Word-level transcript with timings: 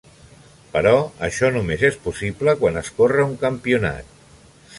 Però 0.75 0.93
això 1.27 1.51
només 1.57 1.83
és 1.91 1.99
possible 2.07 2.57
quan 2.63 2.81
es 2.85 2.91
corre 3.01 3.29
un 3.31 3.37
campionat. 3.45 4.11